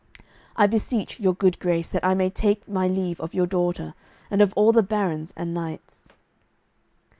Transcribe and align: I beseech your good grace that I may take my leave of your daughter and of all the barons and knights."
I 0.55 0.65
beseech 0.65 1.19
your 1.19 1.35
good 1.35 1.59
grace 1.59 1.87
that 1.89 2.03
I 2.03 2.15
may 2.15 2.31
take 2.31 2.67
my 2.67 2.87
leave 2.87 3.21
of 3.21 3.35
your 3.35 3.45
daughter 3.45 3.93
and 4.31 4.41
of 4.41 4.51
all 4.55 4.71
the 4.71 4.81
barons 4.81 5.31
and 5.37 5.53
knights." 5.53 6.07